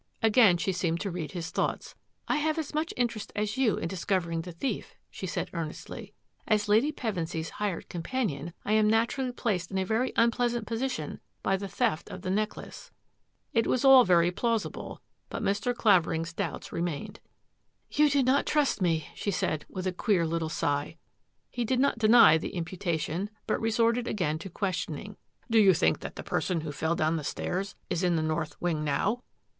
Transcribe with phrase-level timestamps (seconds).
[0.23, 1.93] Again she seemed to read his thoughts."
[2.27, 6.15] I have as much interest as you in discovering the thief," she said earnestly."
[6.47, 11.19] As Lady Pevensy's hired companion, I am naturally placed in a very un pleasant position
[11.43, 12.89] by the theft of the necklace."
[13.53, 15.75] It was all very plausible, but Mr.
[15.75, 17.19] Clavering's doubts remained."
[17.91, 20.97] You do not trust me," she said, with a queer little sigh.
[21.51, 25.17] He did not deny the imputation, but resorted again to questioning."
[25.51, 28.59] Do you think that the person who fell down the stairs is in the north
[28.59, 29.21] wing now?